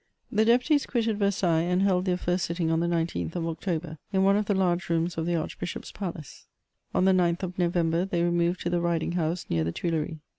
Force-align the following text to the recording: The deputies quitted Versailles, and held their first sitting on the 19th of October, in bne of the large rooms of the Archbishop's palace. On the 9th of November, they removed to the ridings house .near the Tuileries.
The 0.31 0.45
deputies 0.45 0.87
quitted 0.87 1.19
Versailles, 1.19 1.61
and 1.61 1.83
held 1.83 2.05
their 2.05 2.17
first 2.17 2.45
sitting 2.45 2.71
on 2.71 2.79
the 2.79 2.87
19th 2.87 3.35
of 3.35 3.45
October, 3.45 3.99
in 4.11 4.21
bne 4.23 4.39
of 4.39 4.45
the 4.47 4.55
large 4.55 4.89
rooms 4.89 5.15
of 5.15 5.27
the 5.27 5.35
Archbishop's 5.35 5.91
palace. 5.91 6.47
On 6.91 7.05
the 7.05 7.11
9th 7.11 7.43
of 7.43 7.59
November, 7.59 8.03
they 8.05 8.23
removed 8.23 8.61
to 8.61 8.71
the 8.71 8.81
ridings 8.81 9.13
house 9.13 9.45
.near 9.47 9.63
the 9.63 9.71
Tuileries. 9.71 10.17